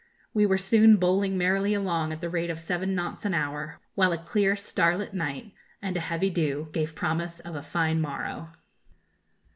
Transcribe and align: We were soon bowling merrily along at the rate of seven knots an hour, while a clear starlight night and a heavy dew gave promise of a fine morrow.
We 0.33 0.47
were 0.47 0.57
soon 0.57 0.95
bowling 0.97 1.37
merrily 1.37 1.75
along 1.75 2.11
at 2.11 2.21
the 2.21 2.29
rate 2.31 2.49
of 2.49 2.57
seven 2.57 2.95
knots 2.95 3.23
an 3.23 3.35
hour, 3.35 3.79
while 3.93 4.11
a 4.11 4.17
clear 4.17 4.55
starlight 4.55 5.13
night 5.13 5.53
and 5.79 5.95
a 5.95 5.99
heavy 5.99 6.31
dew 6.31 6.69
gave 6.71 6.95
promise 6.95 7.39
of 7.41 7.55
a 7.55 7.61
fine 7.61 8.01
morrow. 8.01 8.49